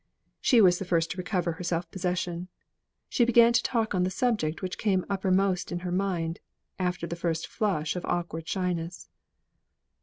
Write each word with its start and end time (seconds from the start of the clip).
She 0.39 0.61
was 0.61 0.79
the 0.79 0.83
first 0.85 1.11
to 1.11 1.17
recover 1.19 1.51
her 1.51 1.63
self 1.63 1.91
possession. 1.91 2.47
She 3.07 3.23
began 3.23 3.53
to 3.53 3.61
talk 3.61 3.93
on 3.93 4.01
the 4.01 4.09
subject 4.09 4.63
which 4.63 4.79
came 4.79 5.05
uppermost 5.11 5.71
in 5.71 5.81
her 5.81 5.91
mind, 5.91 6.39
after 6.79 7.05
the 7.05 7.15
first 7.15 7.45
flush 7.45 7.95
of 7.95 8.03
awkward 8.05 8.47
shyness. 8.47 9.09